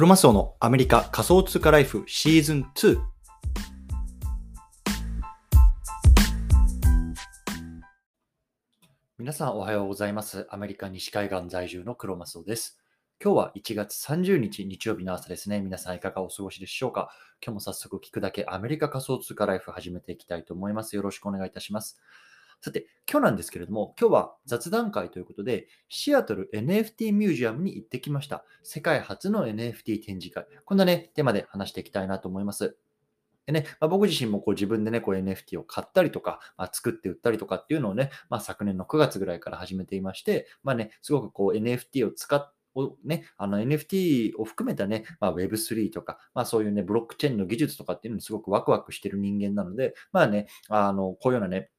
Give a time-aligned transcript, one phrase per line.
[0.00, 2.98] クロマスオのアメリカ仮想通貨ライフシーズン2。
[9.18, 10.46] 皆さんおはようございます。
[10.48, 12.78] アメリカ西海岸在住のクロマスオです。
[13.22, 15.60] 今日は1月30日日曜日の朝ですね。
[15.60, 17.10] 皆さんいかがお過ごしでしょうか？
[17.44, 20.96] 今日も早速聞くだけアメリカ仮想通貨ライフ始めていきたいと思います。
[20.96, 22.00] よろしくお願いいたします。
[22.62, 28.44] さて、今日なんですけれども、今日は雑談会ということで、シアトル NFT ミュージアムに行ってきました。
[28.62, 30.46] 世界初の NFT 展示会。
[30.66, 32.76] こんなね、テーマで話していきたいなと思います。
[33.46, 51.70] でね、まあ、僕自身もこう自分でね、こう NFT を買ったりとか、まあ、作って売ったりとかっていうのをね、まあ、昨年の9月ぐらいから始めていまして、まあね、すごくこう NFT を使っをね、あの NFT を含めたね、まあ、Web3 とか、まあそういうね、ブロックチェーンの技術とかっていうのにすごくワクワクしてる人間なので、まあね、あの、こういうようなね、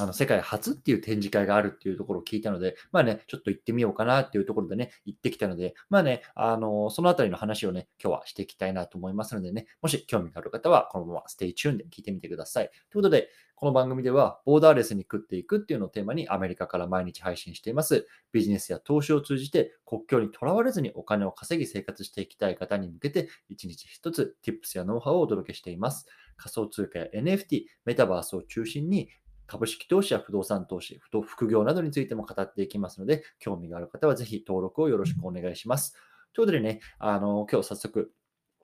[0.00, 12.68] あの世界初っていう展示会があるっていうところを聞いたので、まあね、ちょっと行ってみようかなっていうところでね、行ってきたので、まあね、あの、そのあたりの話をね、今日はしていきたいなと思いますのでね、もし興味がある方は、このまま stay tuned で聞いてみてください。
[12.68, 18.06] ということで、この番組では、ボーダーレスに食っていくっていうのをテーマにアメリカから毎日配信しています。
[18.30, 26.06] ビジネスや投資を通じて国境にとらわれずにお金を稼ぎ生活していきたい方に向けて、一日一つ Tips やノウハウをお届けしています。
[26.36, 29.08] 仮想通貨や NFT、メタバースを中心に、
[29.48, 35.94] 株式投資や不動産投資、副業などについても語っていきますので、興味がある方はぜひ登録をよろしくお願いします。
[36.34, 38.12] ということでね、あの、今日早速、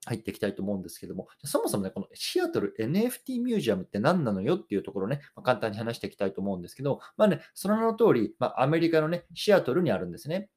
[0.07, 10.51] 入っていきたいと思うんですけども、そもそもね、このシアトル NFT ミュージアムって何なのよっていうところね、まあ、簡単に話していきたいと思うんですけど、まあね、その名の通り、まあ、アメリカのね、シアトルにあるんですね。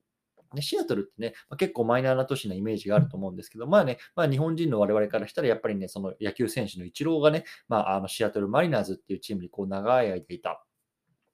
[0.53, 10.63] でシアトルってね、まあ、結構マイナーな都市なイメージがあると思うんですけど、まあね、まあ日本人の我々からしたらやっぱりね、その野球選手のイチローがね、まああのシアトルマリナーズっていうチームにこう長い間いた。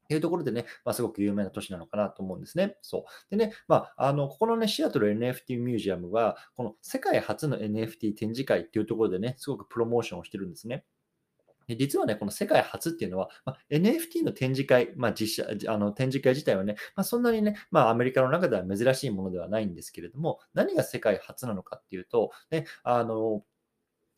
[0.04, 2.76] っていうところでね、まあ、すごく有名な都市なのかなと思うんですね。
[2.82, 3.36] そう。
[3.36, 10.84] でね、まあ、あの、ここのね、シアトル NFT ミュージアムは、この世界初の NFT 展示会っていうところでね、すごくプロモーションをしてるんですね。
[11.68, 23.44] 実はね、この世界初っていうのは、まあ、NFT の展示会、まあ、実写あの展示会自体はね、まあ、そんなにね、まあ、アメリカの中では珍しいものではないんですけれども、何が世界初なのかっていうと、ね、あの、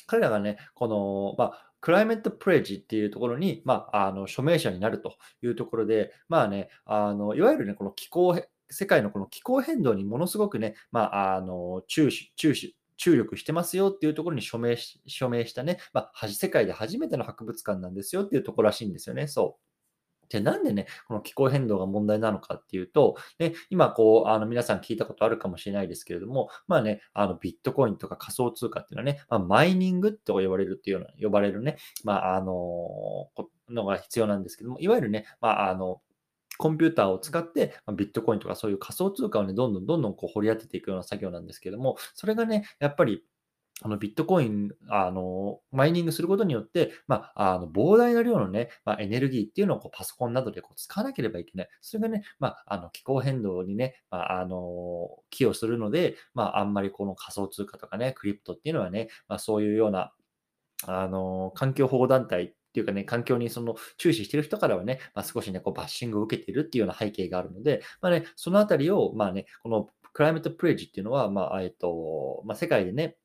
[0.07, 8.35] 彼らがね、この、まあ、クライメットプレッジっていうところに、まあ、あの署名者になるというところで、まあね、あのいわゆるね、この気候、
[8.71, 19.27] 世界のこの気候変動にものすごくね、まあ、あの注視、注視、注力してますよっていうところに署名し署名したね、まあ、世界で初めての博物館なんですよっていうところらしいんですよね。
[19.27, 19.65] そう。
[20.29, 33.29] じゃなんでね、この気候変動が問題なのかっていうと、ね、今こう、あの皆さん聞いたことあるかもしれないですけれども、まあね、あのビットコインとか仮想通貨っていうのはね、まあ、マイニングって呼ばれるっていうような、呼ばれるね、まあ、あの、
[33.69, 36.01] のが必要なんですけども、いわゆるね、まあ、あの、
[36.57, 43.23] コンピューターを使って、まビットコインとかそういう仮想通貨をね、どんどんどんどんこう掘り当てていくような作業なんですけども、それがね、やっぱり
[43.81, 51.67] あのビットコイン、あの、マイニングすることによって、まあ、あの、膨大な量のね、まあ、エネルギーっていうのをこうパソコンなどでこう使わなければいけない。
[51.81, 60.13] それがね、まあ、あの、気候変動にね、まあ、あの、寄与するので、まあ、あんまりこの仮想通貨とかね、クリプトっていうのはね、まあ、そういうような、
[60.87, 73.15] あの、環境保護団体っていうかね、環境にその注視してる人からはね、まあ、少しね、こうバッシングを受けているっていうような背景があるので、まあね、そのあたりを、まあね、このクライメットプレッジっていうのは、まあ、えっと、まあ、世界でね、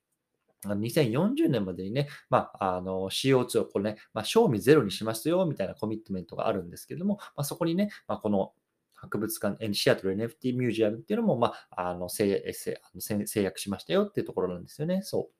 [0.64, 8.52] 2040年までにね、まあ、あの CO2 をこれね、まあ、賞味ゼロにしますよみたいなコミットメントがあるんですけれども、まあ、そこにね、まあ、この
[8.94, 15.00] 博物館、シアトル NFT ミュージアムっていうのも、まあ、あの制制約しましたよっていうところなんですよね。
[15.02, 15.39] そう。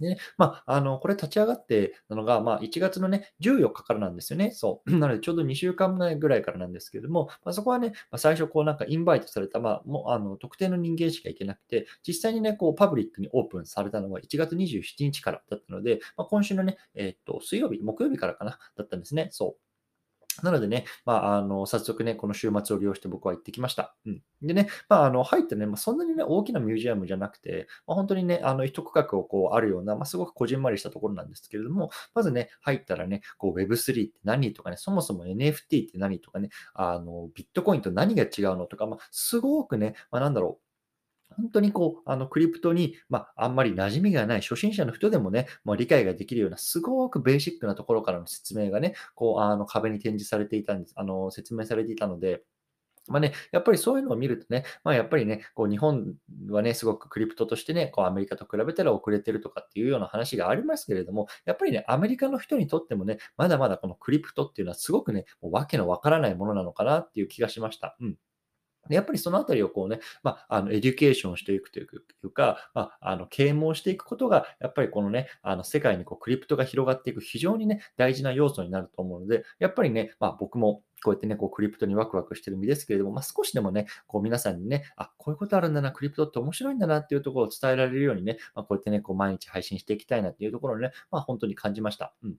[0.00, 4.50] でね、まあ、あの、これ立ち上がってなのが、まあ、1月のね、14日からなんですよね。
[4.52, 4.90] そう。
[4.98, 19.28] なので、ちょうど2週間前ぐらいからなんですけども、まあ、そこはね、まあ、最初、こう、なんかインバイトされた、まあ、もう、あの、特定の人間しか行けなくて、実際にね、こう、パブリックにオープンされたのは1月27日からだったので、まあ、今週のね、えー、っと、水曜日、木曜日からかな、だったんですね。
[19.30, 19.69] そう。
[20.42, 23.94] なのでね、まあ、あの、早速ね、この週末を利用して僕は行ってきました。
[24.06, 24.22] うん。
[24.42, 40.69] でね、まあ、あの、入ってね、まあ、そんなにね、大きなミュージアムじゃなくて、まあ、本当にね、あの、一区画をこう、あるような、まあ、すごくこじんまりしたところなんですけれども、まずね、入ったらね、こう、Web3 って何とかね、そもそも NFT って何とかね、あの、ビットコインと何が違うのとか、まあ、すごくね、まあ、なんだろう、
[41.36, 52.42] 本当にこう、あの、クリプトに、まあ、あんまり馴染みがない初心者の人でもね、まあ、理解ができるような、すごくベーシックなところからの説明がね、こう、あの、壁に展示されていたんです、あの、説明されていたので、
[53.08, 56.14] まあね、やっぱりそういうのを見るとね、まあ、やっぱりね、こう日本
[56.48, 67.96] はね、すごくクリプトとしてね、こうアメリカと比べたら遅れてるとかっていうような話がありますけれども、やっぱりね、アメリカの人にとってもね、まだまだこのクリプトっていうのはすごくね、もうわけのわからないものなのかなっていう気がしました。
[68.00, 68.16] うん。
[68.90, 92.14] でやっぱりそのあたりをこうね、まあ、あの education していくというか、まあ、あの啓蒙していくことが、やっぱりこのね、あの世界にこうクリプトが広がっていく非常にね、大事な要素になると思うので、やっぱりね、まあ、僕もこうやってね、こうクリプトにワクワクしてる身ですけれども、まあ、少しでもね、こう皆さんにね、あ、こういうことあるんだな、クリプトって面白いんだなっていうところを伝えられるようにね、まあ、こうやってね、こう毎日配信していきたいなっていうところをね、まあ、本当に感じました。
[92.22, 92.36] うん。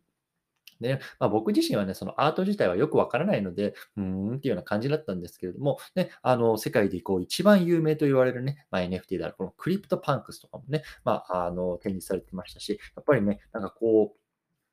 [0.81, 14.21] で、まあ、僕自身はね、そのアート自体はよくわからないので、うーんっていうような感じだったんですけれども、ね、あの、世界でこう一番有名と言われるね、まあ、NFT であるこのクリプトパンクスとかもね、まあ、あの、展示されてましたし、やっぱりね、なんかこう、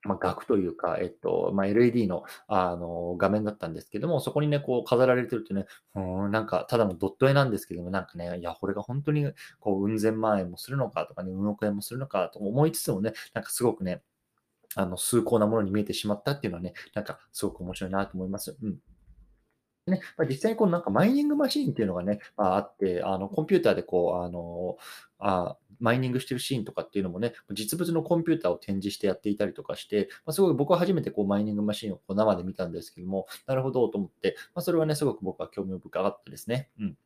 [0.04, 5.66] まあ、額というか、えっと、まあ、LED の、あの、画面だったんですけども、そこにね、こう飾られてるとね、
[5.96, 14.02] うーん、なんか、ただのドット絵なんですけども、なんかね、いや、これが本当に、こう、うん千万円もするのかとかね、うん億円もするのかと思いつつもね、なんかすごくね、
[14.74, 18.56] あの、崇高なものに見えてしまったっていうのはね、なんかすごく面白いなと思います。
[18.62, 18.78] うん。
[19.86, 24.76] ね、まあ、実際にこのなんかマイニングマシーンっていうのがね、まあ、あって、あの、コンピューターでこう、あの、
[25.18, 36.70] あマイニングしてるシーンとかっていうのもね、実物のコンピューターを展示してやっていたりとかして、まあ、すごい僕は初めてこうマイニングマシーンをこう生で見たんですけども、なるほどと思って、まあ、それはね、すごく僕は興味深かったですね。
[36.80, 36.98] うん。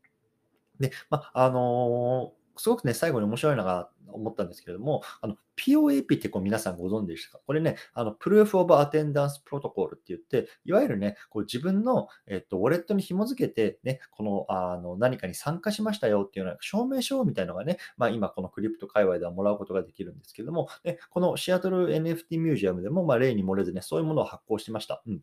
[0.81, 7.41] で、まあ、あのーすごくね、最後に面白いのが思ったんですけれども、あの、POAP ってこう皆さんご存知でしたか？
[7.47, 25.03] これね、あの、Proof of Attendance Protocol って言って、いわゆるね、こう自分の、えっと、ウォレットに紐付けて、ね、この、あの、何かに参加しましたよっていうような証明書みたいなのがね、まあ今このクリプト界隈ではもらうことができるんですけれども、ね、このシアトル NFT ミュージアムでも、まあ例に漏れずね、そういうものを発行しました。
[25.07, 25.21] うん。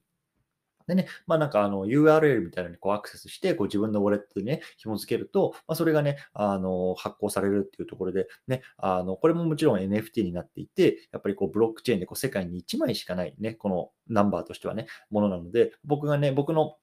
[0.90, 16.76] でね、まあなんかあの URL みたいなのにこうアクセスして、こう自分のウォレットにね、紐付けると、まあそれがね、あの発行されるっていうところで、ね、あの、これももちろん NFT になっていて、やっぱりこうブロックチェーンでこう世界に1枚しかないね、このナンバーとしてはね、ものなので、僕がね、僕の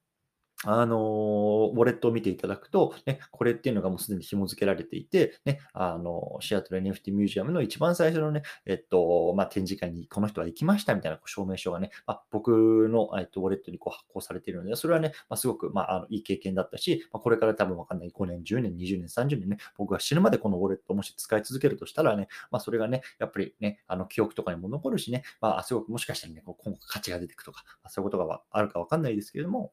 [0.65, 29.73] あの、ウォレットを見ていただくと、ね、これっていうのがもうすでに紐付けられていて、ね、あの、シアトル NFT ミュージアムの一番最初のね、えっと、まあ、展示会にこの人は行きましたみたいな証明書がね、まあ、僕の、えっと、ウォレットにこう発行されているので、それはね、まあ、すごく、まあ、あのいい経験だったし、まあ、これから多分わかんない5年、10年、20年、30年ね、僕が死ぬまでこのウォレットをもし使い続けるとしたらね、まあ、それがね、やっぱりね、あの、記憶とかにも残るしね、まあ、すごくもしかしたらね、今後価値が出てくとか、そういうことがあるかわかんないですけれども、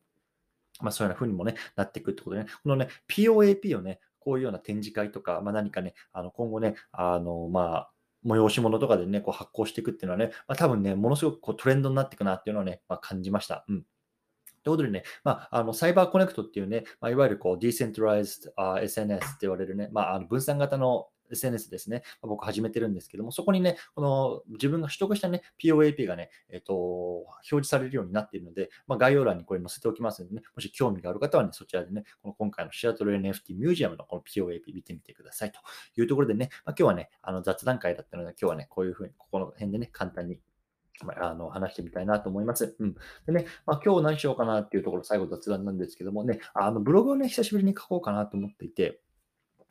[0.83, 7.89] まあ、そういうような風にもね、なっていくってことでね、このね、POAP をね、こういうような展示会とか、まあ、何かね、あの今後ね、あの、まあ、
[8.25, 13.65] 催し物とかでね、こう発行していくっていうのはね、まあ、多分ね、ものすごくこうトレンドになっていくなっていうのはね、まあ、感じました。
[13.67, 13.85] うん。
[14.63, 35.59] ということでね、まあ、あのサイバーコネクトっていうね、まあ、いわゆるこうディーセントライズ SNS って言われるね、まあ、あの分散型の SNS ですね、僕始めてるんですけども、そこにね、この自分が取得したね、POAP がね、えっ、と、表示されるようになっているので、まあ、概要欄にこれ載せておきますのでね、もし興味がある方はね、そちらでね、この今回のシアトル NFT ミュージアムのこの POAP 見てみてくださいと
[35.99, 40.39] いうところでね、まあ、今日はね、あの雑談会だったので、今日はね、こういうふうに、ここの辺でね、簡単に、
[41.17, 42.75] あの話してみたいなと思います。
[42.79, 42.95] うん。
[43.25, 49.01] でね、まあ、今日何しようかなっていうところ、最後雑談なんですけどもね、あのブログをね、久しぶりに書こうかなと思っていて、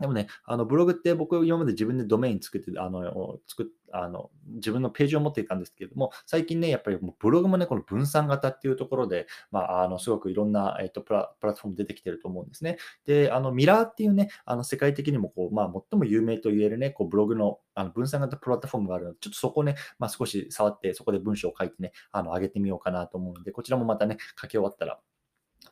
[0.00, 12.78] でもね、あのブログって僕今まで自分でドメイン作って、あの、作っあの自分のページを持っていたんですけれども、最近ね、やっぱりもうブログもね、この分散型っていうところで、まあ、あのすごくいろんな、えっとプラプラットフォーム出てきてると思うんですね。
[13.04, 24.98] で、あのミラーっていうね、あの世界的にもこう、まあ、最も有名と言えるね、こうブログのあの分散型プラットフォームがあるので、ちょっとそこね、まあ、少し触って、そこで文章を書いてね、あの上げてみようかなと思うので、こちらもまたね、書き終わったら、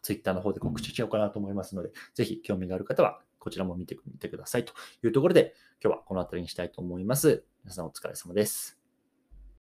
[0.02, 7.42] ツイッターの方で告知しようかなと思いますので、ぜひ興味がある方はこちらも見てみてくださいというところで、今日はこの辺りにしたいと思います。
[7.64, 8.79] 皆さんお疲れ様です。